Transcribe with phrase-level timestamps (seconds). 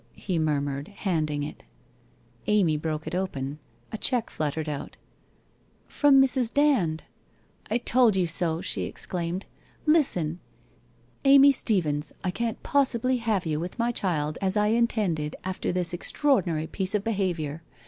[0.13, 1.63] 'he murmured, handing it.
[2.47, 3.59] Amy broke it open.
[3.91, 4.97] A cheque fluttered out.'
[5.99, 6.51] From Mrs.
[6.51, 7.03] Dand.
[7.69, 9.45] I told you so/ she exclaimed.
[9.85, 10.39] 'Listen!
[11.23, 15.71] "Amy Steevens, I can't possibly have you with my child as I had intended after
[15.71, 17.61] this extraordinary piece of behaviour.